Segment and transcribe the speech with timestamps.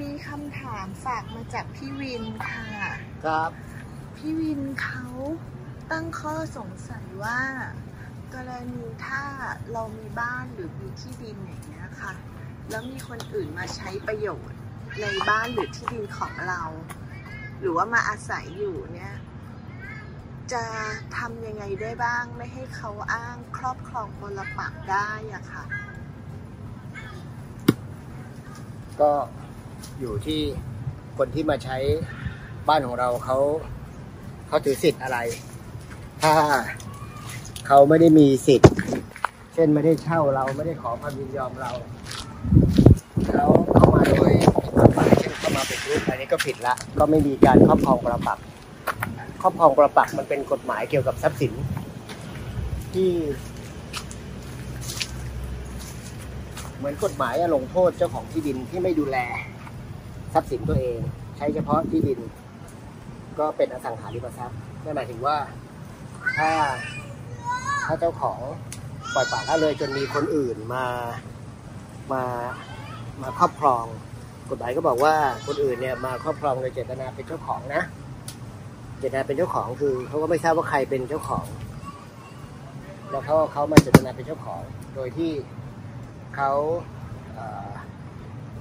[0.00, 2.66] มีคำถามฝากมาจากพี่วินค่ะ
[3.24, 3.50] ครับ
[4.16, 5.04] พี่วินเขา
[5.90, 7.40] ตั้งข้อสงสัยว่า
[8.34, 9.22] กรณีถ้า
[9.72, 12.12] เรามีบ้านหรือมีที่ดินอย่างเงี้ยค่ะ
[12.70, 14.58] แล้วมีคนอื่นมาใช้ประโยชน์
[15.00, 16.62] ในบ้านหรือที่ดินของเรา
[17.58, 19.14] หรือว่ามาอาศัยอยู่เนี่ย
[20.52, 20.64] จะ
[21.16, 25.64] ทำยังไงได้บ้างไม่ให้เขาอ้างครอบครองปรปักษ์ได้อะค่ะ
[29.00, 29.10] ก็
[30.00, 30.40] อยู่ที่
[31.18, 31.76] คนที่มาใช้
[32.68, 33.38] บ้านของเราเขา
[34.48, 35.18] เขาถือสิทธิ์อะไร
[36.22, 36.34] ถ้า
[37.66, 38.70] เขาไม่ได้มีสิทธิ์
[39.54, 41.72] เช่นไม่ได้เช่าเราไม่ได้ขอความยินยอมเรา
[43.32, 48.38] เขาเข้ามาโดยผิดกฎหมายเช่นเข้ามาเป็นรูปอันนี้ก็ผิดละ ก็ไม่มีการครอบครองประปัก
[49.42, 51.52] ครอบครองประปักมันเป็นกฎหมายเกี่ยวกับทรัพย์สิน
[52.94, 53.10] ที่
[56.78, 59.16] เหมือนกฎหมายอะลงโทษเจ้าของที่ดินที่ไม่ดูแล
[60.34, 60.98] ทรัพย์สินตัวเอง
[61.36, 62.18] ใช้เฉพาะที่ดิน
[63.38, 65.36] ก็เป็นอสังหาริมทรัพย์นั่นหมายถึงว่า
[66.36, 66.50] ถ้า
[67.86, 68.40] ถ้าเจ้าของ
[69.14, 70.86] ปล่อยปละละเลยจนมีคนอื่นมา
[72.12, 72.22] มา
[73.22, 73.84] มาครอบครอง
[74.50, 75.14] กฎหมายก็บอกว่า
[75.46, 77.82] คนอื่นเนี่ยมาครอบครองโดยเจตนาเป็นเจ้าของนะ
[78.98, 81.46] เจตนาเป็นเจ้าของคือเขาก็ไม่ทราบว่าใครเป็นเจ้าของ
[83.10, 84.62] แล้วเขาเขามาเจตนาเป็นเจ้าของ
[84.94, 85.30] โดยที่
[86.36, 86.50] เขา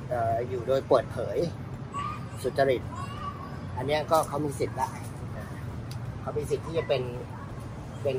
[0.10, 0.14] เอ
[0.50, 1.38] อยู่โดยเปิดเผย
[2.44, 2.82] สุจริต
[3.78, 4.90] อันนี้ก็เขามีสิทธิ์ละ
[6.22, 7.04] เขามีสิทธิ์ที่จะเป็น
[8.04, 8.18] เป็น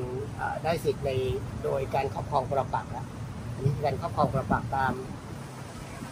[0.65, 1.11] ได้สิทธิ์ใน
[1.65, 3.05] โดยการครอบครองประปักษ์ละ
[3.55, 4.93] อันนี้การครอบครองประปักษ์ตาม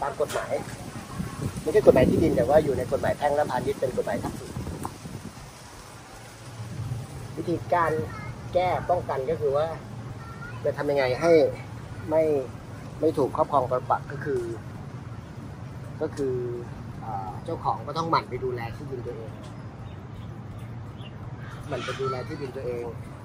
[0.01, 0.53] ตามกฎหมาย
[1.62, 4.51] ไม่ใช่กฎหมายที่ดินแต่ว่าอยู่ในกฎหมายแพ่งและพาณิชย์เป็นกฎหมายทรัพย์สิน
[7.37, 7.92] วิธีการ
[8.55, 9.67] แก้ป้องกันก็คือว่า
[10.64, 11.33] จะทำยังไงให้
[12.11, 12.23] ไม่
[13.01, 14.42] ไม่ถูกครอบครองปรปักก็คือ
[16.01, 16.34] ก็คือ
[17.01, 19.33] เอ่อเจ้าของก็ต้องหมั่นไปดูแลที่ดินตัวเอง
[21.68, 22.84] หมั่นไปดูแลที่ดินตัวเอง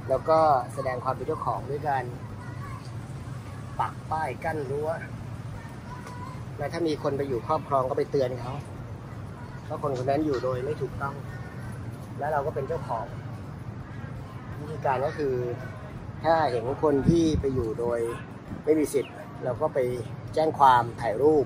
[0.10, 0.40] แล้วก็
[0.74, 2.04] แสดงความเป็นเจ้าของด้วยการ
[3.80, 4.90] ปักป้ายกั้นรั้ว
[6.58, 8.54] แล้วถ้ามีคนไปอยู่ครอบครองก็ไปเตือนเขา
[9.68, 11.16] ว่าะคนคนนั้นอยู่โดยไม่ถูกต้อง
[12.20, 13.06] แล้วเราก็เป็นเจ้าของ
[14.60, 15.34] วิธีการก็คือ
[16.24, 18.00] ถ้าเห็นคนที่ไปอยู่โดย
[18.66, 19.80] ไม่มีสิทธิ์ เราก็ไป
[20.34, 21.46] แจ้งความถ่ายรูป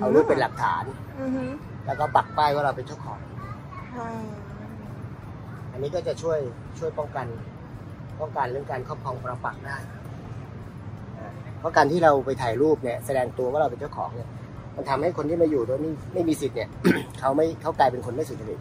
[0.00, 0.84] เอารูปเป็นหลักฐาน
[1.20, 1.44] อือฮึ
[1.86, 3.18] แล้วก็ปักป้ายว่าเราเป็นเจ้าของ
[3.96, 4.08] อ่า
[5.72, 6.38] อันนี้ก็จะช่วย
[6.78, 7.26] ช่วยป้องกัน
[8.20, 9.76] ป้องกันเรื่องการครอบครองปรปักษ์ได้
[11.18, 14.28] อ่าเพราะการที่เราไปถ่ายรูปเนี่ยแสดงตัวว่าเราเป็นเจ้าของเนี่ย
[14.76, 16.68] มันทำให้คนที่มาอยู่โดยไม่ไม่มีสิทธิ์เนี่ย
[17.20, 18.60] เขาไม่เขากลายเป็นคนไม่สุจริต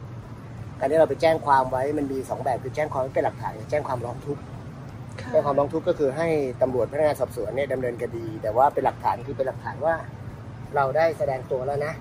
[0.79, 4.54] การที่เราไปแจ้งความไว้มันมีสองแบบคือแจ้งความไว้เป็นหลักฐานกับแจ้งความร้องทุกข์ค่ะ
[5.31, 6.27] แจ้งความร้องทุกข์ก็คือให้
[6.61, 9.95] ตำรวจพนักงานสอบสวนเนี่ยดำเนินคดี แต่ว่าเป็นหลักฐานคือเป็นหลักฐานว่า
[10.75, 11.93] เราได้แสดงตัวแล้วนะ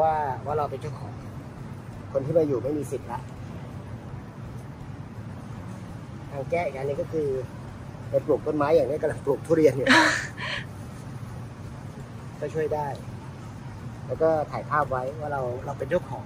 [0.00, 0.12] ว่า
[0.46, 1.12] ว่าเราเป็นเจ้าของ
[2.12, 3.20] คนที่มาอยู่ไม่มีสิทธิ์ละ
[6.30, 7.28] ทางแก้อีกอันหนึงก็คือ
[8.10, 9.86] ไปปลูกต้นไม้อย่างนี้กำลังปลูกทุเรียนอยู่
[12.40, 12.86] ก็ช่วยได้
[14.06, 16.24] แล้วก็ถ่ายภาพไว้ว่าเราเราเป็นเจ้าของ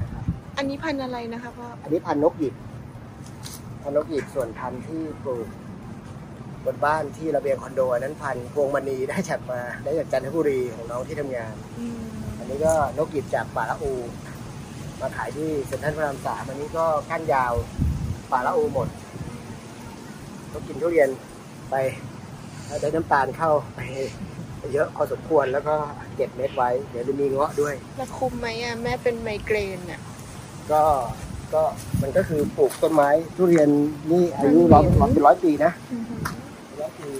[0.00, 0.24] นะครับ
[0.58, 2.54] อันนี้พันธุ์อะไรนะคะพ่ออันนี้พันธุ์นกหยิบ
[3.84, 5.48] พันธุ์นกหยิบส่วนพันธุ์ที่ปลูก
[6.64, 12.00] บนบ้านที่ระเบียงคอนโดอันนั้นพันธุ์พวงมณีได้จากมาได้จากจันทบุรีของน้องที่ทำงานอืม
[12.38, 13.92] อันนี้ก็นกหยิบจากป่าละอู
[15.00, 17.52] มาขายที่เซ็นทรัลพระรามสามอันนี้ก็ก้านยาว
[18.32, 18.88] ป่าละอูหมด
[20.52, 21.08] ก็กินทุเรียน
[21.70, 21.74] ไป
[22.66, 23.80] แล้วได้น้ำตาลเข้าไป
[24.72, 25.74] เยอะพอสมควรแล้วก็
[26.16, 30.00] เก็บเม็ดไว้ เดี๋ยวจะมีเงาะด้วยแล้วคุมไหมอะแม่เป็นไมเกรนอะ
[30.72, 30.82] ก็
[31.54, 31.62] ก็
[32.02, 33.68] มันก็คือปลูกต้นไม้ทุเรียน
[34.10, 36.14] นี่อายุร้อยร้อยเป็นร้อยปีนะอือฮึ
[36.80, 37.10] ร้อยปี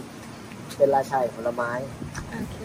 [0.77, 1.71] เป็นราชาแห่งผลไม้
[2.31, 2.57] โอเค